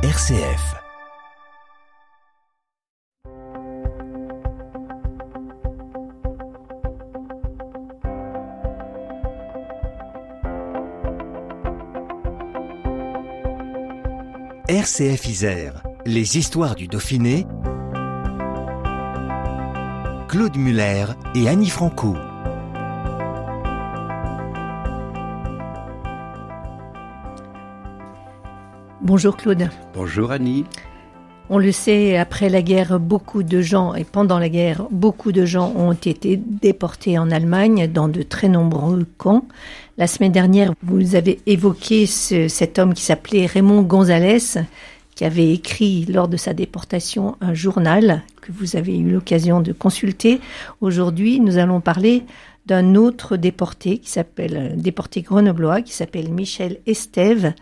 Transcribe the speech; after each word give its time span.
RCF. 0.00 0.76
RCF 14.68 15.26
Isère, 15.26 15.82
les 16.06 16.38
histoires 16.38 16.76
du 16.76 16.86
Dauphiné. 16.86 17.44
Claude 20.28 20.56
Muller 20.56 21.06
et 21.34 21.48
Annie 21.48 21.70
Franco. 21.70 22.14
Bonjour 29.08 29.38
Claude. 29.38 29.70
Bonjour 29.94 30.32
Annie. 30.32 30.66
On 31.48 31.56
le 31.56 31.72
sait, 31.72 32.18
après 32.18 32.50
la 32.50 32.60
guerre, 32.60 33.00
beaucoup 33.00 33.42
de 33.42 33.62
gens, 33.62 33.94
et 33.94 34.04
pendant 34.04 34.38
la 34.38 34.50
guerre, 34.50 34.86
beaucoup 34.90 35.32
de 35.32 35.46
gens 35.46 35.72
ont 35.76 35.94
été 35.94 36.36
déportés 36.36 37.18
en 37.18 37.30
Allemagne 37.30 37.90
dans 37.90 38.08
de 38.08 38.20
très 38.20 38.50
nombreux 38.50 39.06
camps. 39.16 39.48
La 39.96 40.06
semaine 40.08 40.32
dernière, 40.32 40.74
vous 40.82 41.14
avez 41.14 41.40
évoqué 41.46 42.04
ce, 42.04 42.48
cet 42.48 42.78
homme 42.78 42.92
qui 42.92 43.02
s'appelait 43.02 43.46
Raymond 43.46 43.80
Gonzalez, 43.80 44.60
qui 45.14 45.24
avait 45.24 45.54
écrit 45.54 46.04
lors 46.04 46.28
de 46.28 46.36
sa 46.36 46.52
déportation 46.52 47.36
un 47.40 47.54
journal 47.54 48.24
que 48.42 48.52
vous 48.52 48.76
avez 48.76 48.98
eu 48.98 49.10
l'occasion 49.10 49.62
de 49.62 49.72
consulter. 49.72 50.38
Aujourd'hui, 50.82 51.40
nous 51.40 51.56
allons 51.56 51.80
parler 51.80 52.24
d'un 52.66 52.94
autre 52.94 53.38
déporté 53.38 53.96
qui 53.96 54.10
s'appelle, 54.10 54.74
déporté 54.76 55.22
grenoblois, 55.22 55.80
qui 55.80 55.94
s'appelle 55.94 56.30
Michel 56.30 56.80
Estève, 56.86 57.54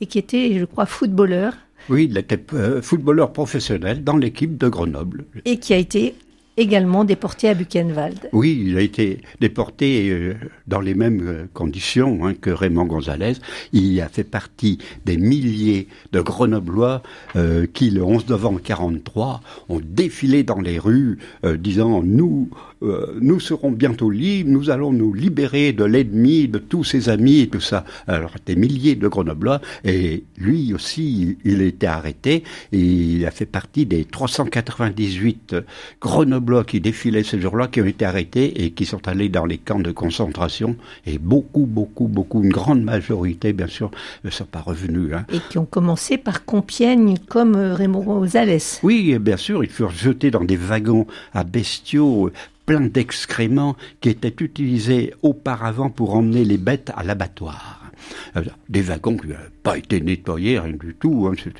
et 0.00 0.06
qui 0.06 0.18
était, 0.18 0.58
je 0.58 0.64
crois, 0.64 0.86
footballeur. 0.86 1.54
Oui, 1.88 2.08
il 2.10 2.18
était 2.18 2.40
euh, 2.54 2.82
footballeur 2.82 3.32
professionnel 3.32 4.04
dans 4.04 4.16
l'équipe 4.16 4.56
de 4.56 4.68
Grenoble. 4.68 5.24
Et 5.44 5.58
qui 5.58 5.72
a 5.72 5.76
été 5.76 6.14
également 6.58 7.04
déporté 7.04 7.48
à 7.48 7.54
Buchenwald. 7.54 8.28
Oui, 8.32 8.64
il 8.66 8.76
a 8.76 8.80
été 8.80 9.20
déporté 9.40 10.10
euh, 10.10 10.34
dans 10.66 10.80
les 10.80 10.94
mêmes 10.94 11.22
euh, 11.26 11.46
conditions 11.54 12.26
hein, 12.26 12.34
que 12.34 12.50
Raymond 12.50 12.84
Gonzalez. 12.84 13.34
Il 13.72 14.00
a 14.00 14.08
fait 14.08 14.24
partie 14.24 14.78
des 15.06 15.16
milliers 15.16 15.86
de 16.12 16.20
Grenoblois 16.20 17.02
euh, 17.36 17.66
qui, 17.72 17.90
le 17.90 18.02
11 18.02 18.28
novembre 18.28 18.60
43, 18.60 19.40
ont 19.68 19.80
défilé 19.82 20.42
dans 20.42 20.60
les 20.60 20.78
rues 20.78 21.18
disant 21.58 22.02
nous 22.02 22.50
nous 22.82 23.40
serons 23.40 23.70
bientôt 23.70 24.10
libres, 24.10 24.50
nous 24.50 24.70
allons 24.70 24.92
nous 24.92 25.12
libérer 25.12 25.72
de 25.72 25.84
l'ennemi, 25.84 26.48
de 26.48 26.58
tous 26.58 26.84
ses 26.84 27.08
amis 27.08 27.40
et 27.40 27.48
tout 27.48 27.60
ça. 27.60 27.84
Alors 28.06 28.32
des 28.46 28.56
milliers 28.56 28.94
de 28.94 29.08
Grenoblois 29.08 29.60
et 29.84 30.24
lui 30.36 30.72
aussi 30.72 31.36
il 31.44 31.60
a 31.60 31.64
été 31.64 31.86
arrêté 31.86 32.44
et 32.72 32.78
il 32.78 33.26
a 33.26 33.30
fait 33.30 33.46
partie 33.46 33.86
des 33.86 34.04
398 34.04 35.56
Grenoblois 36.00 36.64
qui 36.64 36.80
défilaient 36.80 37.22
ce 37.22 37.38
jour-là, 37.38 37.68
qui 37.68 37.80
ont 37.80 37.86
été 37.86 38.04
arrêtés 38.04 38.64
et 38.64 38.70
qui 38.70 38.84
sont 38.84 39.06
allés 39.08 39.28
dans 39.28 39.44
les 39.44 39.58
camps 39.58 39.80
de 39.80 39.90
concentration. 39.90 40.76
Et 41.06 41.18
beaucoup, 41.18 41.66
beaucoup, 41.66 42.08
beaucoup, 42.08 42.42
une 42.42 42.50
grande 42.50 42.82
majorité, 42.82 43.52
bien 43.52 43.66
sûr, 43.66 43.90
ne 44.24 44.30
sont 44.30 44.44
pas 44.44 44.60
revenus. 44.60 45.14
Hein. 45.14 45.24
Et 45.32 45.40
qui 45.50 45.58
ont 45.58 45.66
commencé 45.66 46.18
par 46.18 46.44
Compiègne, 46.44 47.16
comme 47.28 47.54
euh, 47.54 47.74
Raymond 47.74 48.00
Rosales. 48.00 48.58
Oui, 48.82 49.18
bien 49.18 49.36
sûr, 49.36 49.64
ils 49.64 49.70
furent 49.70 49.90
jetés 49.90 50.30
dans 50.30 50.44
des 50.44 50.56
wagons 50.56 51.06
à 51.32 51.44
bestiaux 51.44 52.30
pleins 52.68 52.80
d'excréments 52.80 53.76
qui 54.02 54.10
étaient 54.10 54.44
utilisés 54.44 55.14
auparavant 55.22 55.88
pour 55.88 56.14
emmener 56.14 56.44
les 56.44 56.58
bêtes 56.58 56.92
à 56.94 57.02
l'abattoir. 57.02 57.90
Euh, 58.36 58.42
des 58.68 58.82
wagons 58.82 59.16
qui 59.16 59.28
n'avaient 59.28 59.50
pas 59.62 59.78
été 59.78 60.02
nettoyés, 60.02 60.58
rien 60.58 60.74
du 60.74 60.94
tout. 60.94 61.30
Hein, 61.32 61.52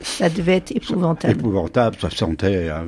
ça 0.00 0.28
devait 0.28 0.56
être 0.56 0.72
épouvantable. 0.76 1.32
Épouvantable, 1.32 1.96
ça 1.98 2.10
sentait 2.10 2.68
hein, 2.68 2.84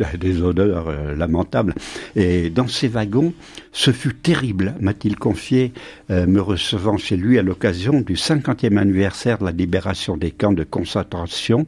euh, 0.00 0.04
des 0.16 0.42
odeurs 0.42 0.88
euh, 0.88 1.16
lamentables. 1.16 1.74
Et 2.14 2.50
dans 2.50 2.68
ces 2.68 2.86
wagons, 2.86 3.34
ce 3.72 3.90
fut 3.90 4.14
terrible, 4.14 4.76
m'a-t-il 4.80 5.16
confié, 5.16 5.72
me 6.08 6.40
recevant 6.40 6.98
chez 6.98 7.16
lui 7.16 7.36
à 7.36 7.42
l'occasion 7.42 8.00
du 8.00 8.14
50e 8.14 8.76
anniversaire 8.76 9.38
de 9.38 9.44
la 9.46 9.50
libération 9.50 10.16
des 10.16 10.30
camps 10.30 10.52
de 10.52 10.64
concentration 10.64 11.66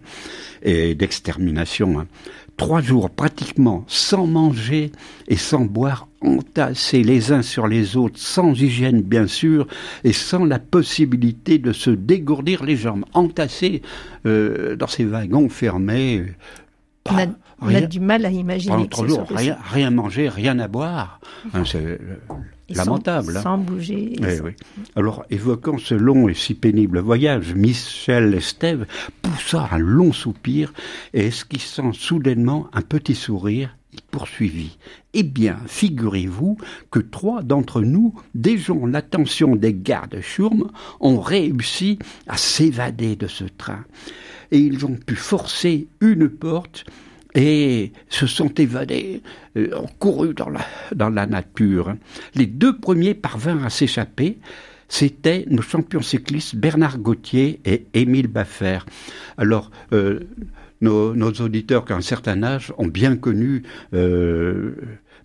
et 0.63 0.95
d'extermination. 0.95 1.99
Hein 1.99 2.07
trois 2.59 2.83
jours 2.83 3.09
pratiquement 3.09 3.85
sans 3.87 4.27
manger 4.27 4.93
et 5.29 5.37
sans 5.37 5.65
boire, 5.65 6.09
entassés 6.21 7.03
les 7.03 7.33
uns 7.33 7.41
sur 7.41 7.67
les 7.67 7.97
autres, 7.97 8.19
sans 8.19 8.53
hygiène 8.53 9.01
bien 9.01 9.27
sûr, 9.27 9.67
et 10.05 10.13
sans 10.13 10.45
la 10.45 10.59
possibilité 10.59 11.59
de 11.59 11.73
se 11.73 11.89
dégourdir 11.89 12.65
les 12.65 12.77
jambes, 12.77 13.07
entassés 13.15 13.81
euh, 14.27 14.77
dans 14.77 14.89
ces 14.89 15.05
wagons 15.05 15.49
fermés. 15.49 16.35
on, 17.09 17.17
a, 17.17 17.27
on 17.63 17.75
a, 17.75 17.81
du 17.81 18.01
mal 18.01 18.27
à 18.27 18.31
imaginer. 18.31 18.89
trois 18.89 19.07
jours, 19.07 19.27
rien, 19.31 19.57
rien 19.73 19.91
manger, 19.91 20.29
rien 20.29 20.59
à 20.59 20.69
boire. 20.69 21.21
Hein, 21.55 21.63
c'est, 21.65 21.99
lamentable. 22.69 23.35
Sans, 23.35 23.43
sans 23.43 23.59
bouger. 23.59 24.13
Eh 24.19 24.41
oui. 24.41 24.53
Alors, 24.97 25.25
évoquant 25.31 25.79
ce 25.79 25.95
long 25.95 26.29
et 26.29 26.35
si 26.35 26.55
pénible 26.55 27.01
voyage, 27.01 27.55
Michel 27.55 28.35
Estève 28.35 28.87
poussa 29.23 29.69
un 29.73 29.79
long 29.79 30.13
soupir 30.13 30.73
et 31.15 31.27
esquissant 31.27 31.93
soudainement 31.93 32.69
un 32.73 32.83
petit 32.83 33.15
sourire, 33.15 33.77
il 33.93 34.03
poursuivit. 34.03 34.79
Eh 35.15 35.23
bien, 35.23 35.59
figurez-vous 35.67 36.59
que 36.91 37.01
trois 37.01 37.43
d'entre 37.43 37.81
nous, 37.81 38.15
déjouant 38.35 38.87
l'attention 38.87 39.57
des 39.57 39.75
gardes 39.75 40.21
Schurm, 40.21 40.71
ont 41.01 41.21
réussi 41.21 41.99
à 42.27 42.37
s'évader 42.37 43.17
de 43.17 43.27
ce 43.27 43.45
train. 43.45 43.85
Et 44.51 44.59
ils 44.59 44.87
ont 44.87 44.97
pu 44.97 45.15
forcer 45.15 45.89
une 46.01 46.29
porte 46.29 46.85
et 47.35 47.93
se 48.09 48.27
sont 48.27 48.49
évadés, 48.55 49.23
euh, 49.57 49.77
ont 49.77 49.89
couru 49.99 50.35
dans 50.35 50.49
la, 51.11 51.27
nature. 51.27 51.95
Les 52.35 52.47
deux 52.47 52.79
premiers 52.79 53.15
parvinrent 53.15 53.65
à 53.65 53.71
s'échapper. 53.71 54.39
C'étaient 54.89 55.45
nos 55.51 55.63
champions 55.63 56.01
cyclistes 56.01 56.57
Bernard 56.57 56.99
Gauthier 56.99 57.61
et 57.67 57.87
Émile 57.93 58.29
Baffer. 58.29 58.79
Alors, 59.37 59.71
euh, 59.93 60.21
nos, 60.81 61.15
nos, 61.15 61.33
auditeurs 61.33 61.85
qui 61.85 61.93
ont 61.93 61.97
un 61.97 62.01
certain 62.01 62.43
âge 62.43 62.73
ont 62.79 62.87
bien 62.87 63.17
connu 63.17 63.63
euh, 63.95 64.75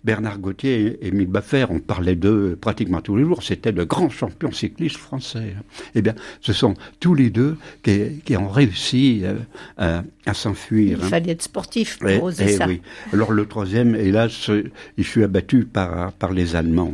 Bernard 0.04 0.38
Gauthier 0.38 0.98
et 1.00 1.08
Émile 1.08 1.28
Baffer, 1.28 1.66
on 1.70 1.78
parlait 1.78 2.14
d'eux 2.14 2.58
pratiquement 2.60 3.00
tous 3.00 3.16
les 3.16 3.24
jours, 3.24 3.42
c'était 3.42 3.72
de 3.72 3.84
grands 3.84 4.10
champions 4.10 4.52
cyclistes 4.52 4.98
français. 4.98 5.54
Eh 5.94 6.02
bien, 6.02 6.14
ce 6.40 6.52
sont 6.52 6.74
tous 7.00 7.14
les 7.14 7.30
deux 7.30 7.56
qui, 7.82 8.20
qui 8.24 8.36
ont 8.36 8.48
réussi 8.48 9.22
euh, 9.24 9.36
à, 9.78 10.04
à 10.26 10.34
s'enfuir. 10.34 10.98
Il 10.98 11.04
hein. 11.04 11.08
fallait 11.08 11.32
être 11.32 11.42
sportif 11.42 11.98
pour 11.98 12.22
oser 12.24 12.44
et 12.44 12.56
ça. 12.56 12.66
Oui. 12.66 12.82
Alors 13.12 13.32
le 13.32 13.46
troisième, 13.46 13.94
hélas, 13.94 14.50
il 14.98 15.04
fut 15.04 15.24
abattu 15.24 15.64
par, 15.64 16.12
par 16.12 16.32
les 16.32 16.54
Allemands. 16.54 16.92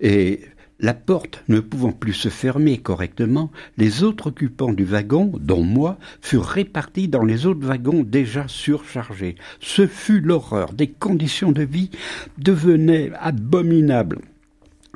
Et 0.00 0.40
la 0.80 0.94
porte 0.94 1.44
ne 1.48 1.60
pouvant 1.60 1.92
plus 1.92 2.12
se 2.12 2.28
fermer 2.28 2.78
correctement, 2.78 3.50
les 3.78 4.02
autres 4.02 4.28
occupants 4.28 4.72
du 4.72 4.84
wagon, 4.84 5.32
dont 5.40 5.62
moi, 5.62 5.98
furent 6.20 6.44
répartis 6.44 7.08
dans 7.08 7.24
les 7.24 7.46
autres 7.46 7.66
wagons 7.66 8.02
déjà 8.02 8.46
surchargés. 8.48 9.36
Ce 9.60 9.86
fut 9.86 10.20
l'horreur. 10.20 10.72
Des 10.72 10.88
conditions 10.88 11.52
de 11.52 11.62
vie 11.62 11.90
devenaient 12.38 13.12
abominables. 13.20 14.18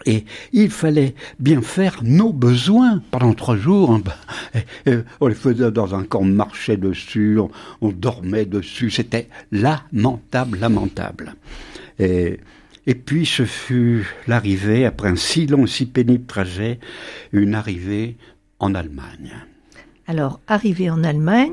Et 0.07 0.25
il 0.53 0.71
fallait 0.71 1.15
bien 1.41 1.61
faire 1.61 2.01
nos 2.03 2.33
besoins 2.33 3.03
pendant 3.11 3.35
trois 3.35 3.57
jours. 3.57 4.01
On 5.21 5.27
les 5.27 5.35
faisait 5.35 5.71
dans 5.73 5.95
un 5.95 6.05
camp, 6.05 6.21
on 6.21 6.25
marchait 6.25 6.77
dessus, 6.77 7.39
on, 7.39 7.51
on 7.81 7.91
dormait 7.91 8.45
dessus. 8.45 8.91
C'était 8.91 9.29
lamentable, 9.51 10.59
lamentable. 10.59 11.35
Et 11.99 12.39
et 12.89 12.95
puis 12.95 13.27
ce 13.27 13.45
fut 13.45 14.07
l'arrivée, 14.27 14.87
après 14.87 15.09
un 15.09 15.17
si 15.17 15.47
long, 15.47 15.67
si 15.67 15.85
pénible 15.85 16.25
trajet, 16.25 16.81
une 17.33 17.55
arrivée 17.55 18.17
en 18.59 18.75
Allemagne. 18.75 19.35
Alors, 20.07 20.41
arrivée 20.49 20.89
en 20.89 21.05
Allemagne, 21.05 21.53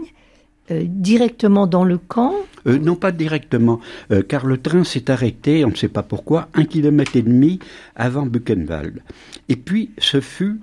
euh, 0.71 0.83
directement 0.87 1.67
dans 1.67 1.83
le 1.83 1.97
camp? 1.97 2.33
Euh, 2.65 2.79
Non, 2.79 2.95
pas 2.95 3.11
directement, 3.11 3.81
euh, 4.11 4.23
car 4.23 4.45
le 4.45 4.57
train 4.61 4.85
s'est 4.85 5.11
arrêté, 5.11 5.65
on 5.65 5.71
ne 5.71 5.75
sait 5.75 5.89
pas 5.89 6.03
pourquoi, 6.03 6.47
un 6.53 6.63
kilomètre 6.63 7.17
et 7.17 7.21
demi 7.21 7.59
avant 7.97 8.25
Buchenwald. 8.25 9.03
Et 9.49 9.57
puis, 9.57 9.91
ce 9.97 10.21
fut 10.21 10.61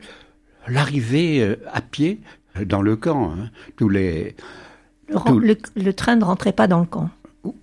l'arrivée 0.68 1.54
à 1.70 1.82
pied 1.82 2.20
dans 2.64 2.80
le 2.80 2.96
camp. 2.96 3.32
Hein. 3.32 3.50
Tous 3.76 3.90
les... 3.90 4.34
Le, 5.10 5.14
tout... 5.16 5.38
le, 5.38 5.56
le 5.76 5.92
train 5.92 6.16
ne 6.16 6.24
rentrait 6.24 6.52
pas 6.52 6.66
dans 6.66 6.80
le 6.80 6.86
camp 6.86 7.10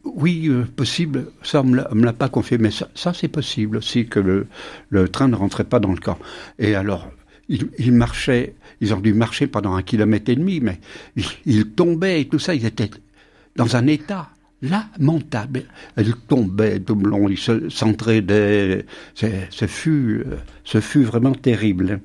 oui, 0.04 0.48
euh, 0.50 0.66
possible. 0.76 1.28
Ça, 1.44 1.62
on 1.62 1.66
me 1.66 2.06
l'a 2.06 2.14
pas 2.14 2.30
confié, 2.30 2.58
mais 2.58 2.72
ça, 2.72 2.90
ça 2.96 3.14
c'est 3.14 3.28
possible 3.28 3.78
aussi 3.78 4.08
que 4.08 4.20
le, 4.20 4.48
le, 4.90 5.08
train 5.08 5.28
ne 5.28 5.36
rentrait 5.36 5.64
pas 5.64 5.80
dans 5.80 5.92
le 5.92 6.00
camp. 6.00 6.18
Et 6.58 6.76
alors, 6.76 7.10
ils, 7.48 7.92
marchaient, 7.92 8.56
ils 8.82 8.94
ont 8.94 9.00
dû 9.00 9.14
marcher 9.14 9.48
pendant 9.48 9.76
un 9.76 9.82
kilomètre 9.82 10.30
et 10.30 10.36
demi, 10.36 10.60
mais 10.60 10.80
ils, 11.46 11.66
tombaient 11.72 12.22
et 12.22 12.28
tout 12.28 12.40
ça. 12.40 12.54
Ils 12.54 12.66
étaient 12.66 12.92
dans 13.56 13.76
un 13.76 13.88
état 13.88 14.30
lamentable. 14.62 15.64
Ils 15.98 16.14
tombaient 16.14 16.80
tout 16.80 16.96
le 16.96 17.10
long, 17.10 17.30
ils 17.30 17.40
s'entraidaient. 17.72 18.86
Ce 19.16 19.66
fut, 19.68 20.24
ce 20.64 20.82
fut 20.82 21.04
vraiment 21.04 21.34
terrible. 21.34 22.02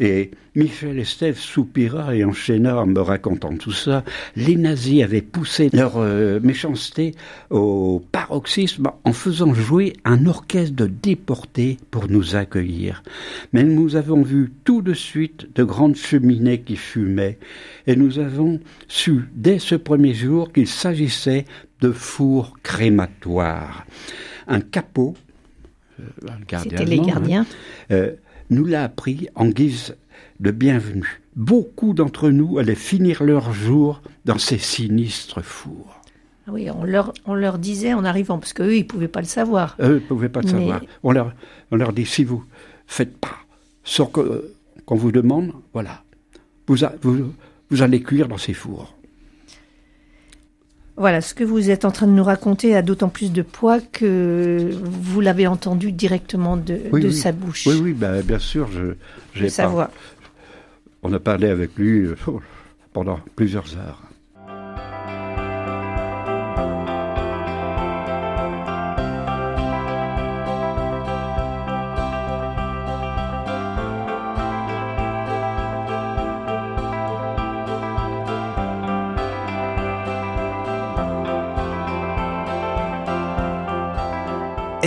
Et 0.00 0.30
Michel 0.54 0.98
Estève 0.98 1.38
soupira 1.38 2.16
et 2.16 2.24
enchaîna 2.24 2.80
en 2.80 2.86
me 2.86 3.00
racontant 3.00 3.54
tout 3.54 3.70
ça. 3.70 4.02
Les 4.34 4.56
nazis 4.56 5.02
avaient 5.02 5.20
poussé 5.20 5.68
leur 5.74 5.98
euh, 5.98 6.40
méchanceté 6.42 7.14
au 7.50 8.02
paroxysme 8.10 8.90
en 9.04 9.12
faisant 9.12 9.52
jouer 9.52 9.92
un 10.06 10.24
orchestre 10.24 10.74
de 10.74 10.86
déportés 10.86 11.76
pour 11.90 12.08
nous 12.08 12.34
accueillir. 12.34 13.02
Mais 13.52 13.62
nous 13.62 13.94
avons 13.94 14.22
vu 14.22 14.50
tout 14.64 14.80
de 14.80 14.94
suite 14.94 15.54
de 15.54 15.64
grandes 15.64 15.96
cheminées 15.96 16.62
qui 16.62 16.76
fumaient 16.76 17.38
et 17.86 17.94
nous 17.94 18.18
avons 18.18 18.58
su 18.88 19.28
dès 19.34 19.58
ce 19.58 19.74
premier 19.74 20.14
jour 20.14 20.50
qu'il 20.50 20.66
s'agissait 20.66 21.44
de 21.82 21.92
fours 21.92 22.56
crématoires. 22.62 23.84
Un 24.48 24.60
capot, 24.62 25.14
euh, 26.00 26.04
C'était 26.62 26.86
les 26.86 27.00
gardiens. 27.00 27.42
Hein, 27.42 27.92
euh, 27.92 28.12
nous 28.50 28.64
l'a 28.64 28.84
appris 28.84 29.28
en 29.34 29.46
guise 29.46 29.96
de 30.40 30.50
bienvenue. 30.50 31.22
Beaucoup 31.36 31.94
d'entre 31.94 32.30
nous 32.30 32.58
allaient 32.58 32.74
finir 32.74 33.22
leur 33.22 33.52
jour 33.52 34.02
dans 34.24 34.38
ces 34.38 34.58
sinistres 34.58 35.42
fours. 35.42 36.00
Ah 36.46 36.50
oui, 36.52 36.68
on 36.70 36.84
leur, 36.84 37.12
on 37.26 37.34
leur 37.34 37.58
disait 37.58 37.94
en 37.94 38.04
arrivant, 38.04 38.38
parce 38.38 38.52
qu'eux, 38.52 38.74
ils 38.74 38.82
ne 38.82 38.88
pouvaient 38.88 39.08
pas 39.08 39.20
le 39.20 39.26
savoir. 39.26 39.76
Eux, 39.80 39.98
ils 40.00 40.02
ne 40.02 40.08
pouvaient 40.08 40.28
pas 40.28 40.42
le 40.42 40.48
savoir. 40.48 40.82
On 41.02 41.12
leur, 41.12 41.32
on 41.70 41.76
leur 41.76 41.92
dit, 41.92 42.06
si 42.06 42.24
vous 42.24 42.44
faites 42.86 43.16
pas 43.16 43.36
ce 43.84 44.02
qu'on 44.02 44.96
vous 44.96 45.12
demande, 45.12 45.52
voilà, 45.72 46.02
vous, 46.66 46.76
vous, 47.02 47.32
vous 47.70 47.82
allez 47.82 48.02
cuire 48.02 48.26
dans 48.26 48.38
ces 48.38 48.54
fours. 48.54 48.94
Voilà, 51.00 51.22
ce 51.22 51.32
que 51.32 51.44
vous 51.44 51.70
êtes 51.70 51.86
en 51.86 51.90
train 51.90 52.06
de 52.06 52.12
nous 52.12 52.22
raconter 52.22 52.76
a 52.76 52.82
d'autant 52.82 53.08
plus 53.08 53.32
de 53.32 53.40
poids 53.40 53.80
que 53.80 54.68
vous 54.70 55.22
l'avez 55.22 55.46
entendu 55.46 55.92
directement 55.92 56.58
de, 56.58 57.08
sa 57.08 57.32
bouche. 57.32 57.66
Oui, 57.66 57.80
oui, 57.82 57.92
ben, 57.94 58.20
bien 58.20 58.38
sûr, 58.38 58.68
je, 58.70 58.92
j'ai. 59.34 59.48
On 61.02 61.10
a 61.14 61.18
parlé 61.18 61.48
avec 61.48 61.74
lui 61.78 62.04
euh, 62.04 62.16
pendant 62.92 63.18
plusieurs 63.34 63.78
heures. 63.78 64.09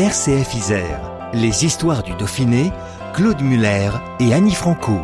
RCF 0.03 0.55
Isère, 0.55 1.31
les 1.33 1.63
histoires 1.63 2.03
du 2.03 2.13
Dauphiné, 2.15 2.73
Claude 3.13 3.41
Muller 3.41 3.89
et 4.19 4.33
Annie 4.33 4.53
Franco. 4.53 4.99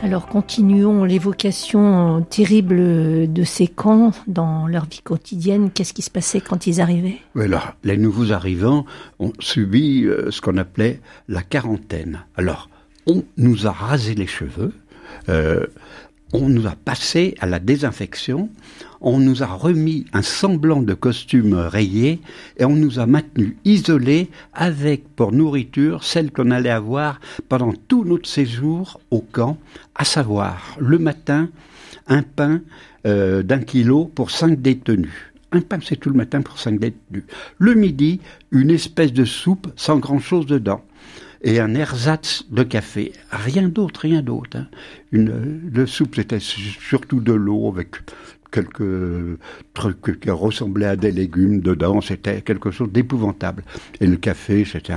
Alors 0.00 0.28
continuons 0.28 1.02
l'évocation 1.02 2.24
terrible 2.30 3.32
de 3.32 3.42
ces 3.42 3.66
camps 3.66 4.12
dans 4.28 4.68
leur 4.68 4.84
vie 4.84 5.00
quotidienne. 5.02 5.72
Qu'est-ce 5.72 5.92
qui 5.92 6.02
se 6.02 6.12
passait 6.12 6.40
quand 6.40 6.68
ils 6.68 6.80
arrivaient? 6.80 7.18
Alors, 7.34 7.72
les 7.82 7.96
nouveaux 7.96 8.30
arrivants 8.30 8.86
ont 9.18 9.32
subi 9.40 10.04
euh, 10.04 10.30
ce 10.30 10.40
qu'on 10.40 10.58
appelait 10.58 11.00
la 11.26 11.42
quarantaine. 11.42 12.20
Alors, 12.36 12.70
on 13.08 13.24
nous 13.36 13.66
a 13.66 13.72
rasé 13.72 14.14
les 14.14 14.28
cheveux, 14.28 14.72
euh, 15.28 15.66
on 16.32 16.48
nous 16.48 16.66
a 16.66 16.74
passé 16.76 17.34
à 17.40 17.46
la 17.46 17.58
désinfection, 17.58 18.50
on 19.00 19.18
nous 19.18 19.42
a 19.42 19.46
remis 19.46 20.04
un 20.12 20.22
semblant 20.22 20.82
de 20.82 20.94
costume 20.94 21.54
rayé 21.54 22.20
et 22.58 22.64
on 22.64 22.76
nous 22.76 22.98
a 22.98 23.06
maintenus 23.06 23.56
isolés 23.64 24.28
avec 24.52 25.08
pour 25.16 25.32
nourriture 25.32 26.04
celle 26.04 26.30
qu'on 26.30 26.50
allait 26.50 26.70
avoir 26.70 27.20
pendant 27.48 27.72
tout 27.88 28.04
notre 28.04 28.28
séjour 28.28 29.00
au 29.10 29.20
camp, 29.20 29.58
à 29.94 30.04
savoir 30.04 30.76
le 30.78 30.98
matin 30.98 31.48
un 32.06 32.22
pain 32.22 32.60
euh, 33.06 33.42
d'un 33.42 33.60
kilo 33.60 34.04
pour 34.04 34.30
cinq 34.30 34.60
détenus. 34.60 35.32
Un 35.52 35.62
pain, 35.62 35.78
c'est 35.82 35.96
tout 35.96 36.10
le 36.10 36.16
matin 36.16 36.42
pour 36.42 36.58
cinq 36.58 36.78
détenus. 36.78 37.24
Le 37.58 37.74
midi, 37.74 38.20
une 38.52 38.70
espèce 38.70 39.12
de 39.12 39.24
soupe 39.24 39.68
sans 39.74 39.98
grand-chose 39.98 40.46
dedans 40.46 40.84
et 41.42 41.60
un 41.60 41.74
ersatz 41.74 42.44
de 42.50 42.62
café. 42.62 43.12
Rien 43.30 43.68
d'autre, 43.68 44.00
rien 44.00 44.22
d'autre. 44.22 44.58
Hein. 44.58 44.66
Une, 45.12 45.70
le 45.72 45.86
soupe, 45.86 46.16
c'était 46.16 46.40
surtout 46.40 47.20
de 47.20 47.32
l'eau 47.32 47.68
avec 47.68 47.96
quelques 48.50 49.38
trucs 49.74 50.20
qui 50.20 50.30
ressemblaient 50.30 50.86
à 50.86 50.96
des 50.96 51.12
légumes 51.12 51.60
dedans. 51.60 52.00
C'était 52.00 52.42
quelque 52.42 52.70
chose 52.70 52.90
d'épouvantable. 52.90 53.64
Et 54.00 54.06
le 54.06 54.16
café, 54.16 54.64
c'était 54.64 54.94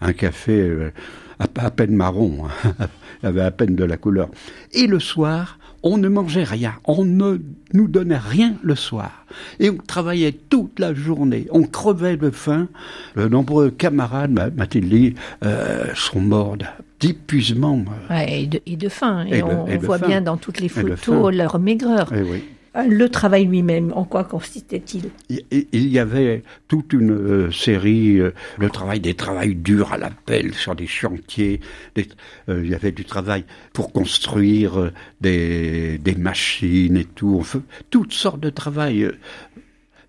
un, 0.00 0.12
café 0.12 0.60
euh, 0.60 0.92
à, 1.38 1.70
peine 1.70 1.94
marron. 1.94 2.46
Hein. 2.46 2.88
Il 3.22 3.26
avait 3.26 3.42
à 3.42 3.50
peine 3.50 3.76
de 3.76 3.84
la 3.84 3.96
couleur. 3.96 4.28
Et 4.72 4.86
le 4.86 4.98
soir, 4.98 5.58
on 5.82 5.96
ne 5.98 6.08
mangeait 6.08 6.44
rien, 6.44 6.74
on 6.84 7.04
ne 7.04 7.38
nous 7.72 7.88
donnait 7.88 8.18
rien 8.18 8.54
le 8.62 8.74
soir. 8.74 9.24
Et 9.58 9.70
on 9.70 9.76
travaillait 9.76 10.32
toute 10.32 10.78
la 10.78 10.94
journée, 10.94 11.46
on 11.50 11.62
crevait 11.62 12.16
de 12.16 12.30
faim. 12.30 12.68
De 13.16 13.28
nombreux 13.28 13.70
camarades, 13.70 14.32
m'a-t-il 14.32 14.88
dit, 14.88 15.14
euh, 15.44 15.86
sont 15.94 16.20
morts 16.20 16.56
d'épuisement. 17.00 17.84
et, 18.10 18.46
de, 18.46 18.88
faim. 18.88 19.24
Et, 19.26 19.42
on, 19.42 19.64
voit 19.78 19.98
bien 19.98 20.20
dans 20.20 20.36
toutes 20.36 20.60
les 20.60 20.68
photos 20.68 21.34
leur 21.34 21.58
maigreur. 21.58 22.12
Eh 22.14 22.22
oui. 22.22 22.44
Le 22.74 23.08
travail 23.08 23.46
lui-même, 23.46 23.92
en 23.96 24.04
quoi 24.04 24.22
consistait-il? 24.22 25.10
Il 25.28 25.88
y 25.88 25.98
avait 25.98 26.44
toute 26.68 26.92
une 26.92 27.10
euh, 27.10 27.50
série, 27.50 28.18
euh, 28.18 28.32
le 28.58 28.70
travail 28.70 29.00
des 29.00 29.14
travails 29.14 29.56
durs 29.56 29.92
à 29.92 29.98
la 29.98 30.10
pelle 30.10 30.54
sur 30.54 30.76
des 30.76 30.86
chantiers. 30.86 31.60
Euh, 31.98 32.62
il 32.62 32.70
y 32.70 32.74
avait 32.74 32.92
du 32.92 33.04
travail 33.04 33.44
pour 33.72 33.92
construire 33.92 34.92
des, 35.20 35.98
des 35.98 36.14
machines 36.14 36.96
et 36.96 37.04
tout. 37.04 37.44
toutes 37.90 38.12
sortes 38.12 38.40
de 38.40 38.50
travail. 38.50 39.10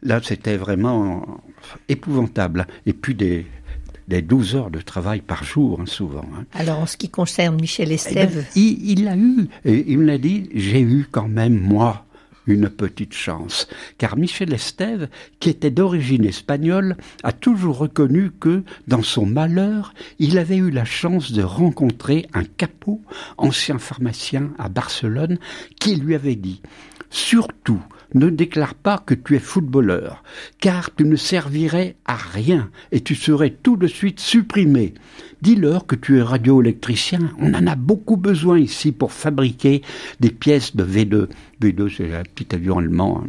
Là, 0.03 0.19
c'était 0.23 0.57
vraiment 0.57 1.41
épouvantable. 1.89 2.67
Et 2.85 2.93
puis 2.93 3.15
des, 3.15 3.47
des 4.07 4.21
12 4.21 4.55
heures 4.55 4.71
de 4.71 4.81
travail 4.81 5.21
par 5.21 5.43
jour, 5.43 5.79
hein, 5.81 5.85
souvent. 5.87 6.25
Hein. 6.35 6.45
Alors, 6.53 6.79
en 6.79 6.85
ce 6.85 6.97
qui 6.97 7.09
concerne 7.09 7.59
Michel 7.59 7.87
eh 7.87 7.89
ben, 7.89 7.95
Estève 7.95 8.45
il, 8.55 8.91
il, 8.91 9.07
a 9.07 9.15
eu, 9.15 9.47
et 9.65 9.85
il 9.87 9.99
me 9.99 10.05
l'a 10.05 10.17
dit, 10.17 10.49
j'ai 10.53 10.81
eu 10.81 11.07
quand 11.09 11.27
même, 11.27 11.57
moi, 11.57 12.05
une 12.47 12.69
petite 12.69 13.13
chance, 13.13 13.67
car 13.97 14.17
Michel 14.17 14.53
Estève, 14.53 15.09
qui 15.39 15.49
était 15.49 15.71
d'origine 15.71 16.25
espagnole, 16.25 16.97
a 17.23 17.31
toujours 17.31 17.77
reconnu 17.77 18.31
que, 18.31 18.63
dans 18.87 19.03
son 19.03 19.25
malheur, 19.25 19.93
il 20.19 20.37
avait 20.37 20.57
eu 20.57 20.71
la 20.71 20.85
chance 20.85 21.31
de 21.31 21.43
rencontrer 21.43 22.27
un 22.33 22.43
capot, 22.43 23.01
ancien 23.37 23.77
pharmacien 23.77 24.51
à 24.57 24.69
Barcelone, 24.69 25.37
qui 25.79 25.95
lui 25.95 26.15
avait 26.15 26.35
dit 26.35 26.61
Surtout, 27.11 27.81
ne 28.13 28.29
déclare 28.29 28.73
pas 28.73 28.97
que 28.97 29.13
tu 29.13 29.35
es 29.35 29.39
footballeur, 29.39 30.23
car 30.59 30.95
tu 30.95 31.03
ne 31.03 31.15
servirais 31.15 31.95
à 32.05 32.15
rien 32.15 32.69
et 32.91 33.01
tu 33.01 33.15
serais 33.15 33.51
tout 33.51 33.77
de 33.77 33.87
suite 33.87 34.19
supprimé. 34.19 34.93
Dis-leur 35.41 35.85
que 35.85 35.95
tu 35.95 36.17
es 36.17 36.21
radioélectricien. 36.21 37.31
On 37.37 37.53
en 37.53 37.67
a 37.67 37.75
beaucoup 37.75 38.17
besoin 38.17 38.59
ici 38.59 38.91
pour 38.91 39.11
fabriquer 39.11 39.81
des 40.19 40.31
pièces 40.31 40.75
de 40.75 40.83
V2. 40.83 41.27
V2, 41.61 41.95
c'est 41.95 42.15
un 42.15 42.23
petit 42.23 42.55
avion 42.55 42.79
allemand. 42.79 43.25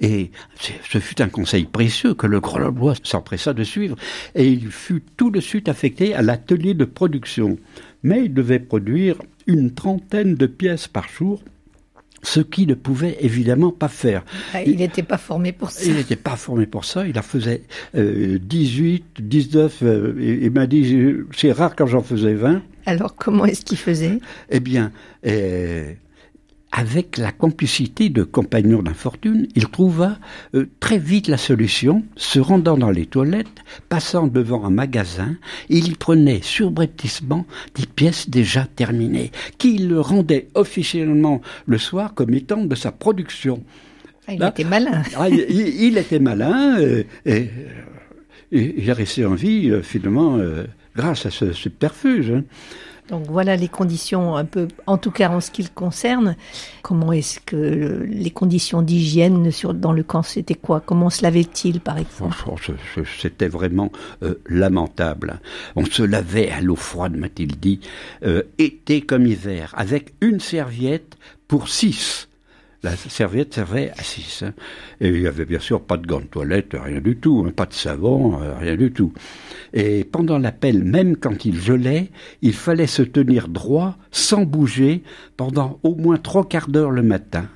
Et 0.00 0.30
ce 0.88 0.98
fut 0.98 1.20
un 1.20 1.28
conseil 1.28 1.64
précieux 1.64 2.14
que 2.14 2.26
le 2.26 2.40
Grenoblois 2.40 2.94
s'empressa 3.02 3.52
de 3.52 3.64
suivre, 3.64 3.96
et 4.34 4.48
il 4.48 4.70
fut 4.70 5.02
tout 5.16 5.30
de 5.30 5.40
suite 5.40 5.68
affecté 5.68 6.14
à 6.14 6.22
l'atelier 6.22 6.72
de 6.72 6.84
production. 6.84 7.58
Mais 8.02 8.26
il 8.26 8.34
devait 8.34 8.60
produire 8.60 9.16
une 9.46 9.74
trentaine 9.74 10.36
de 10.36 10.46
pièces 10.46 10.86
par 10.86 11.08
jour, 11.08 11.42
ce 12.26 12.40
qu'il 12.40 12.68
ne 12.68 12.74
pouvait 12.74 13.16
évidemment 13.20 13.70
pas 13.70 13.88
faire. 13.88 14.24
Ah, 14.52 14.62
il 14.62 14.76
n'était 14.76 15.02
pas 15.02 15.18
formé 15.18 15.52
pour 15.52 15.70
ça. 15.70 15.84
Il 15.84 15.94
n'était 15.94 16.16
pas 16.16 16.36
formé 16.36 16.66
pour 16.66 16.84
ça. 16.84 17.06
Il 17.06 17.18
en 17.18 17.22
faisait 17.22 17.62
18, 17.94 19.04
19. 19.20 19.82
il 20.18 20.50
m'a 20.50 20.66
dit, 20.66 21.14
c'est 21.34 21.52
rare 21.52 21.76
quand 21.76 21.86
j'en 21.86 22.02
faisais 22.02 22.34
20. 22.34 22.62
Alors 22.86 23.14
comment 23.14 23.44
est-ce 23.44 23.64
qu'il 23.64 23.78
faisait? 23.78 24.18
Eh 24.50 24.60
bien, 24.60 24.92
euh, 25.26 25.92
avec 26.76 27.16
la 27.16 27.32
complicité 27.32 28.10
de 28.10 28.22
compagnons 28.22 28.82
d'infortune, 28.82 29.48
il 29.56 29.66
trouva 29.66 30.18
euh, 30.54 30.66
très 30.78 30.98
vite 30.98 31.26
la 31.26 31.38
solution, 31.38 32.04
se 32.16 32.38
rendant 32.38 32.76
dans 32.76 32.90
les 32.90 33.06
toilettes, 33.06 33.64
passant 33.88 34.26
devant 34.26 34.62
un 34.62 34.70
magasin, 34.70 35.36
il 35.70 35.88
y 35.88 35.94
prenait 35.94 36.40
subrepticement 36.42 37.46
des 37.74 37.86
pièces 37.86 38.28
déjà 38.28 38.66
terminées, 38.76 39.32
qu'il 39.56 39.88
le 39.88 40.00
rendait 40.00 40.48
officiellement 40.54 41.40
le 41.64 41.78
soir 41.78 42.12
comme 42.12 42.34
étant 42.34 42.62
de 42.62 42.74
sa 42.74 42.92
production. 42.92 43.64
Ah, 44.28 44.34
il 44.34 44.44
était 44.44 44.64
malin. 44.64 45.02
Ah, 45.16 45.30
il, 45.30 45.96
était 45.96 46.18
malin 46.18 46.78
euh, 46.78 47.04
et, 47.24 47.48
il 48.52 48.86
est 48.86 48.92
resté 48.92 49.24
en 49.24 49.34
vie 49.34 49.70
euh, 49.70 49.80
finalement 49.80 50.38
grâce 50.94 51.24
à 51.24 51.30
ce 51.30 51.54
subterfuge. 51.54 52.34
Donc 53.08 53.26
voilà 53.28 53.56
les 53.56 53.68
conditions 53.68 54.36
un 54.36 54.44
peu, 54.44 54.68
en 54.86 54.98
tout 54.98 55.10
cas 55.10 55.30
en 55.30 55.40
ce 55.40 55.50
qui 55.50 55.62
le 55.62 55.68
concerne. 55.74 56.36
Comment 56.82 57.12
est-ce 57.12 57.40
que 57.40 58.04
les 58.08 58.30
conditions 58.30 58.82
d'hygiène 58.82 59.50
dans 59.74 59.92
le 59.92 60.02
camp 60.02 60.22
c'était 60.22 60.54
quoi? 60.54 60.80
Comment 60.80 61.10
se 61.10 61.22
lavait-il 61.22 61.80
par 61.80 61.98
exemple? 61.98 62.34
C'était 63.20 63.48
vraiment 63.48 63.92
euh, 64.22 64.34
lamentable. 64.46 65.40
On 65.76 65.84
se 65.84 66.02
lavait 66.02 66.50
à 66.50 66.60
l'eau 66.60 66.76
froide, 66.76 67.16
m'a-t-il 67.16 67.58
dit, 67.58 67.80
euh, 68.24 68.42
été 68.58 69.00
comme 69.02 69.26
hiver, 69.26 69.72
avec 69.76 70.14
une 70.20 70.40
serviette 70.40 71.16
pour 71.48 71.68
six. 71.68 72.28
La 72.86 72.94
serviette 72.94 73.54
servait 73.54 73.90
à 73.98 74.02
six. 74.04 74.44
Hein. 74.44 74.54
Et 75.00 75.08
il 75.08 75.20
y 75.20 75.26
avait 75.26 75.44
bien 75.44 75.58
sûr 75.58 75.82
pas 75.82 75.96
de 75.96 76.06
gants 76.06 76.20
de 76.20 76.26
toilette, 76.26 76.76
rien 76.80 77.00
du 77.00 77.16
tout, 77.16 77.44
hein, 77.44 77.50
pas 77.50 77.66
de 77.66 77.72
savon, 77.72 78.40
euh, 78.40 78.56
rien 78.60 78.76
du 78.76 78.92
tout. 78.92 79.12
Et 79.74 80.04
pendant 80.04 80.38
l'appel, 80.38 80.84
même 80.84 81.16
quand 81.16 81.44
il 81.44 81.60
gelait, 81.60 82.12
il 82.42 82.52
fallait 82.52 82.86
se 82.86 83.02
tenir 83.02 83.48
droit, 83.48 83.96
sans 84.12 84.44
bouger, 84.44 85.02
pendant 85.36 85.80
au 85.82 85.96
moins 85.96 86.16
trois 86.16 86.48
quarts 86.48 86.68
d'heure 86.68 86.92
le 86.92 87.02
matin, 87.02 87.48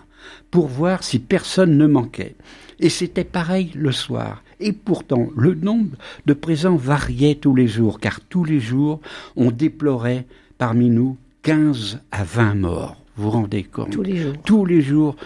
pour 0.51 0.67
voir 0.67 1.05
si 1.05 1.21
personne 1.21 1.79
ne 1.79 1.87
manquait. 1.87 2.35
Et 2.81 2.89
c'était 2.89 3.23
pareil 3.23 3.71
le 3.77 3.93
soir. 3.93 4.43
Et 4.59 4.73
pourtant, 4.73 5.29
le 5.37 5.55
nombre 5.55 5.97
de 6.27 6.33
présents 6.33 6.75
variait 6.75 7.37
tous 7.37 7.55
les 7.55 7.69
jours, 7.69 8.01
car 8.01 8.21
tous 8.21 8.43
les 8.43 8.59
jours, 8.59 9.01
on 9.37 9.53
déplorait 9.53 10.27
parmi 10.59 10.91
nous 10.91 11.19
15 11.43 12.01
à 12.11 12.25
20 12.25 12.55
morts. 12.57 13.00
Vous 13.17 13.25
vous 13.25 13.31
rendez 13.31 13.65
compte 13.65 13.91
Tous 13.91 14.03
les 14.03 14.17
jours. 14.17 14.35
Tous 14.45 14.65
les 14.65 14.81
jours, 14.81 15.17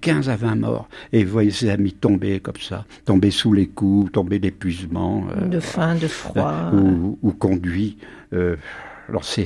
15 0.00 0.28
euh, 0.28 0.32
à 0.32 0.36
20 0.36 0.54
morts. 0.56 0.88
Et 1.12 1.24
vous 1.24 1.32
voyez 1.32 1.50
ses 1.50 1.68
amis 1.68 1.92
tomber 1.92 2.40
comme 2.40 2.56
ça, 2.60 2.84
tomber 3.04 3.30
sous 3.30 3.52
les 3.52 3.66
coups, 3.66 4.12
tomber 4.12 4.38
d'épuisement. 4.38 5.26
Euh, 5.36 5.46
de 5.46 5.60
faim, 5.60 5.94
de 5.94 6.08
froid. 6.08 6.70
ou, 6.72 7.18
ou 7.22 7.32
conduits. 7.32 7.98
Euh, 8.32 8.56
alors 9.08 9.24
ces 9.24 9.44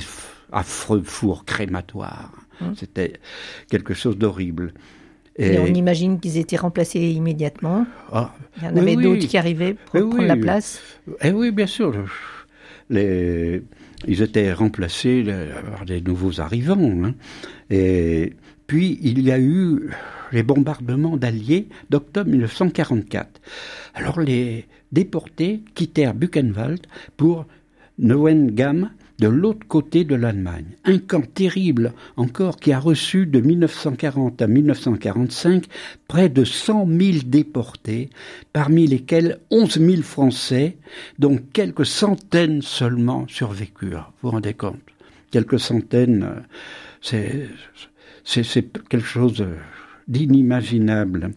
affreux 0.51 1.01
fours 1.03 1.45
crématoires. 1.45 2.31
Hum. 2.61 2.73
C'était 2.75 3.13
quelque 3.69 3.93
chose 3.93 4.17
d'horrible. 4.17 4.73
Et, 5.35 5.57
on 5.57 5.65
imagine 5.65 6.19
qu'ils 6.19 6.37
étaient 6.37 6.57
remplacés 6.57 6.99
immédiatement. 6.99 7.87
Ah, 8.11 8.35
Il 8.57 8.65
y 8.65 8.67
en 8.67 8.77
avait 8.77 8.95
d'autres 8.95 9.25
qui 9.25 9.37
arrivaient 9.37 9.73
pour 9.73 10.09
prendre 10.09 10.27
la 10.27 10.37
place. 10.37 10.79
Eh 11.21 11.31
oui, 11.31 11.51
bien 11.51 11.65
sûr. 11.65 12.05
Les, 12.91 13.63
ils 14.07 14.21
étaient 14.21 14.53
remplacés 14.53 15.23
par 15.71 15.85
des 15.85 16.01
nouveaux 16.01 16.39
arrivants. 16.39 17.03
Hein. 17.03 17.15
Et 17.69 18.33
puis 18.67 18.99
il 19.01 19.21
y 19.21 19.31
a 19.31 19.39
eu 19.39 19.89
les 20.31 20.43
bombardements 20.43 21.17
d'Alliés 21.17 21.67
d'octobre 21.89 22.29
1944. 22.29 23.41
Alors 23.93 24.19
les 24.19 24.65
déportés 24.91 25.61
quittèrent 25.75 26.13
Buchenwald 26.13 26.81
pour 27.17 27.45
Neuengamme 27.99 28.89
de 29.23 29.29
l'autre 29.29 29.65
côté 29.69 30.03
de 30.03 30.15
l'Allemagne. 30.15 30.75
Un 30.83 30.97
camp 30.97 31.25
terrible 31.33 31.93
encore 32.17 32.57
qui 32.57 32.73
a 32.73 32.79
reçu 32.79 33.25
de 33.25 33.39
1940 33.39 34.41
à 34.41 34.47
1945 34.47 35.63
près 36.09 36.27
de 36.27 36.43
100 36.43 36.85
000 36.87 37.17
déportés, 37.25 38.09
parmi 38.51 38.85
lesquels 38.85 39.39
11 39.49 39.79
000 39.79 40.01
Français, 40.01 40.75
dont 41.19 41.39
quelques 41.53 41.85
centaines 41.85 42.61
seulement 42.61 43.25
survécurent. 43.29 44.11
Vous 44.21 44.27
vous 44.27 44.31
rendez 44.31 44.55
compte? 44.55 44.81
Quelques 45.31 45.61
centaines, 45.61 46.43
c'est, 46.99 47.47
c'est, 48.25 48.43
quelque 48.89 49.07
chose 49.07 49.45
d'inimaginable. 50.05 51.31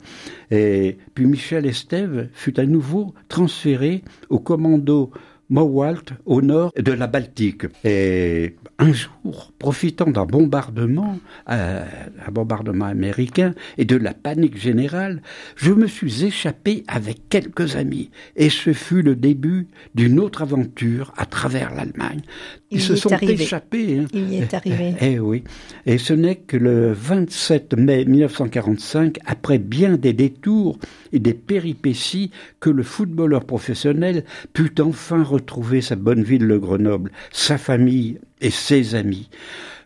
Et 0.50 0.98
puis 1.14 1.26
Michel 1.26 1.66
Estève 1.66 2.30
fut 2.32 2.58
à 2.58 2.66
nouveau 2.66 3.14
transféré 3.28 4.02
au 4.28 4.40
commando 4.40 5.12
Mowalt 5.48 6.12
au 6.24 6.42
nord 6.42 6.72
de 6.76 6.92
la 6.92 7.06
Baltique. 7.06 7.66
Et 7.84 8.56
un 8.78 8.92
jour, 8.92 9.52
profitant 9.58 10.10
d'un 10.10 10.26
bombardement, 10.26 11.18
euh, 11.48 11.84
un 12.26 12.30
bombardement 12.30 12.86
américain 12.86 13.54
et 13.78 13.84
de 13.84 13.96
la 13.96 14.12
panique 14.12 14.58
générale, 14.58 15.22
je 15.56 15.72
me 15.72 15.86
suis 15.86 16.24
échappé 16.24 16.84
avec 16.88 17.28
quelques 17.28 17.76
amis. 17.76 18.10
Et 18.36 18.50
ce 18.50 18.72
fut 18.72 19.02
le 19.02 19.14
début 19.14 19.68
d'une 19.94 20.18
autre 20.18 20.42
aventure 20.42 21.12
à 21.16 21.26
travers 21.26 21.74
l'Allemagne. 21.74 22.22
Ils 22.70 22.82
se 22.82 22.96
sont 22.96 23.16
échappés. 23.16 24.00
Hein. 24.00 24.06
Il 24.12 24.32
y 24.32 24.38
est 24.38 24.54
arrivé. 24.54 24.94
Eh 25.00 25.18
oui. 25.20 25.44
Et 25.84 25.98
ce 25.98 26.12
n'est 26.12 26.36
que 26.36 26.56
le 26.56 26.92
27 26.92 27.74
mai 27.74 28.04
1945, 28.04 29.18
après 29.24 29.58
bien 29.58 29.96
des 29.96 30.12
détours 30.12 30.78
et 31.12 31.18
des 31.18 31.34
péripéties, 31.34 32.30
que 32.58 32.70
le 32.70 32.82
footballeur 32.82 33.44
professionnel 33.44 34.24
put 34.52 34.80
enfin 34.80 35.22
retrouver 35.36 35.80
sa 35.80 35.96
bonne 35.96 36.22
ville 36.22 36.48
de 36.48 36.56
Grenoble, 36.56 37.10
sa 37.30 37.58
famille 37.58 38.18
et 38.40 38.50
ses 38.50 38.94
amis. 38.94 39.28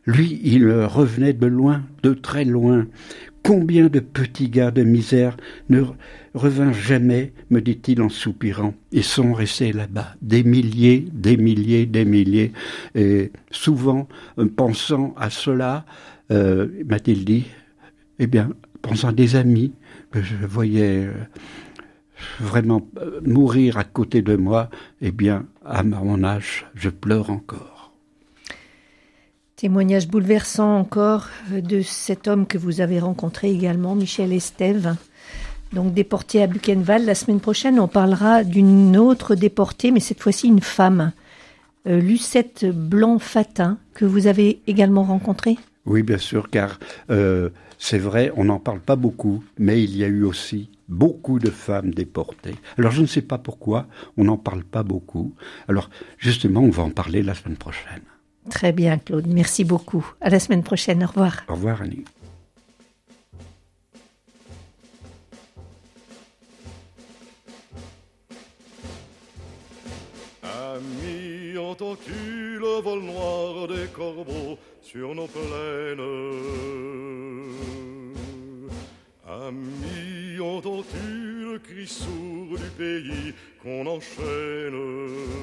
Lui, 0.06 0.40
il 0.42 0.70
revenait 0.70 1.34
de 1.34 1.46
loin, 1.46 1.82
de 2.02 2.14
très 2.14 2.44
loin. 2.44 2.86
Combien 3.42 3.86
de 3.88 4.00
petits 4.00 4.48
gars 4.48 4.70
de 4.70 4.82
misère 4.82 5.36
ne 5.68 5.82
revinrent 6.34 6.74
jamais, 6.74 7.32
me 7.50 7.60
dit-il 7.60 8.00
en 8.02 8.08
soupirant, 8.08 8.74
et 8.92 9.02
sont 9.02 9.32
restés 9.32 9.72
là-bas, 9.72 10.14
des 10.22 10.44
milliers, 10.44 11.06
des 11.12 11.36
milliers, 11.36 11.86
des 11.86 12.04
milliers, 12.04 12.52
et 12.94 13.32
souvent, 13.50 14.08
euh, 14.38 14.46
pensant 14.46 15.14
à 15.16 15.30
cela, 15.30 15.84
euh, 16.30 16.68
m'a-t-il 16.86 17.24
dit, 17.24 17.46
eh 18.18 18.26
bien, 18.26 18.50
pensant 18.82 19.08
à 19.08 19.12
des 19.12 19.36
amis 19.36 19.72
que 20.10 20.22
je 20.22 20.34
voyais 20.46 21.06
euh, 21.06 21.12
vraiment 22.40 22.86
mourir 23.24 23.78
à 23.78 23.84
côté 23.84 24.22
de 24.22 24.36
moi, 24.36 24.70
eh 25.00 25.10
bien, 25.10 25.46
à 25.64 25.82
mon 25.82 26.24
âge, 26.24 26.66
je 26.74 26.90
pleure 26.90 27.30
encore. 27.30 27.92
Témoignage 29.60 30.08
bouleversant 30.08 30.78
encore 30.78 31.28
euh, 31.52 31.60
de 31.60 31.82
cet 31.82 32.28
homme 32.28 32.46
que 32.46 32.56
vous 32.56 32.80
avez 32.80 32.98
rencontré 32.98 33.50
également, 33.50 33.94
Michel 33.94 34.32
Estève. 34.32 34.96
Donc 35.74 35.92
déporté 35.92 36.42
à 36.42 36.46
Buchenwald. 36.46 37.04
La 37.04 37.14
semaine 37.14 37.40
prochaine, 37.40 37.78
on 37.78 37.86
parlera 37.86 38.42
d'une 38.42 38.96
autre 38.96 39.34
déportée, 39.34 39.90
mais 39.90 40.00
cette 40.00 40.22
fois-ci 40.22 40.48
une 40.48 40.62
femme, 40.62 41.12
euh, 41.86 42.00
Lucette 42.00 42.64
Blanc-Fatin, 42.64 43.76
que 43.92 44.06
vous 44.06 44.26
avez 44.26 44.62
également 44.66 45.02
rencontrée? 45.02 45.58
Oui, 45.84 46.02
bien 46.02 46.16
sûr, 46.16 46.48
car 46.48 46.80
euh, 47.10 47.50
c'est 47.78 47.98
vrai, 47.98 48.32
on 48.36 48.44
n'en 48.44 48.60
parle 48.60 48.80
pas 48.80 48.96
beaucoup, 48.96 49.44
mais 49.58 49.82
il 49.82 49.94
y 49.94 50.04
a 50.04 50.08
eu 50.08 50.24
aussi 50.24 50.70
beaucoup 50.90 51.38
de 51.38 51.50
femmes 51.50 51.94
déportées. 51.94 52.56
Alors 52.76 52.92
je 52.92 53.00
ne 53.00 53.06
sais 53.06 53.22
pas 53.22 53.38
pourquoi, 53.38 53.86
on 54.16 54.24
n'en 54.24 54.36
parle 54.36 54.64
pas 54.64 54.82
beaucoup. 54.82 55.34
Alors 55.68 55.88
justement, 56.18 56.60
on 56.60 56.70
va 56.70 56.82
en 56.82 56.90
parler 56.90 57.22
la 57.22 57.34
semaine 57.34 57.56
prochaine. 57.56 58.02
Très 58.50 58.72
bien, 58.72 58.98
Claude. 58.98 59.26
Merci 59.26 59.64
beaucoup. 59.64 60.04
À 60.20 60.28
la 60.28 60.40
semaine 60.40 60.62
prochaine. 60.62 61.04
Au 61.04 61.06
revoir. 61.06 61.44
Au 61.48 61.54
revoir, 61.54 61.82
Annie. 61.82 62.04
Amis, 70.42 71.58
entends-tu 71.58 72.58
le 72.58 72.80
vol 72.82 73.02
noir 73.02 73.68
des 73.68 73.86
corbeaux 73.94 74.58
sur 74.82 75.14
nos 75.14 75.26
plaines? 75.26 76.00
Amis, 79.28 80.29
entends-tu 80.40 81.52
le 81.52 81.58
cri 81.58 81.86
sourd 81.86 82.58
du 82.58 82.70
pays 82.76 83.34
qu'on 83.62 83.86
enchaîne 83.86 85.40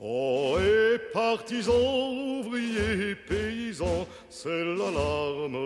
Oh, 0.00 0.56
et 0.60 0.98
partisans, 1.12 1.74
ouvriers, 1.74 3.16
paysans, 3.28 4.06
c'est 4.30 4.64
l'alarme. 4.64 5.58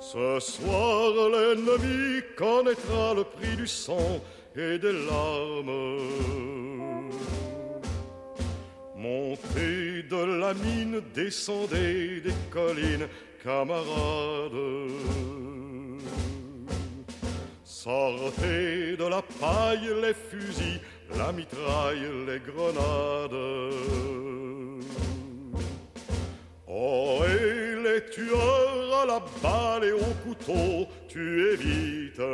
Ce 0.00 0.38
soir, 0.40 1.12
l'ennemi 1.30 2.22
connaîtra 2.36 3.12
le 3.14 3.24
prix 3.24 3.56
du 3.56 3.66
sang 3.66 4.20
et 4.54 4.78
des 4.78 4.92
larmes. 4.92 6.00
Montez 8.96 10.04
de 10.08 10.40
la 10.40 10.54
mine, 10.54 11.02
descendez 11.14 12.20
des 12.20 12.34
collines, 12.50 13.08
camarades. 13.46 14.90
Sortez 17.64 18.96
de 18.96 19.06
la 19.08 19.22
paille 19.40 19.88
les 20.02 20.14
fusils, 20.14 20.80
la 21.16 21.30
mitraille, 21.30 22.08
les 22.28 22.40
grenades. 22.48 23.72
Oh, 26.66 27.20
et 27.24 27.76
les 27.84 28.02
tueurs 28.10 28.90
à 29.02 29.06
la 29.06 29.20
balle 29.42 29.84
et 29.84 29.92
au 29.92 30.12
couteau, 30.24 30.88
tu 31.08 31.52
évites. 31.52 32.32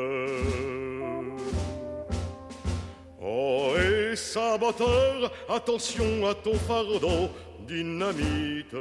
Oh, 3.20 3.74
et 3.76 4.16
saboteur, 4.16 5.30
attention 5.48 6.26
à 6.26 6.34
ton 6.34 6.54
fardeau, 6.54 7.28
dynamite. 7.68 8.74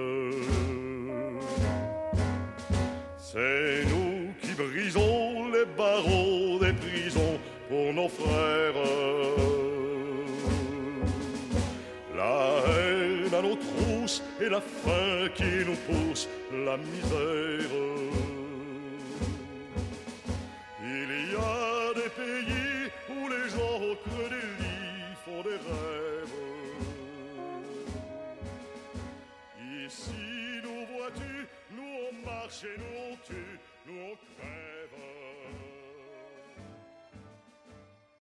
C'est 3.33 3.85
nous 3.85 4.33
qui 4.41 4.53
brisons 4.55 5.47
les 5.53 5.63
barreaux 5.77 6.59
des 6.59 6.73
prisons 6.73 7.39
pour 7.69 7.93
nos 7.93 8.09
frères. 8.09 8.73
La 12.13 12.59
haine 12.67 13.33
à 13.33 13.41
nos 13.41 13.55
trousses 13.55 14.21
et 14.41 14.49
la 14.49 14.59
faim 14.59 15.29
qui 15.33 15.63
nous 15.65 15.77
pousse, 15.87 16.27
la 16.51 16.75
misère. 16.75 18.40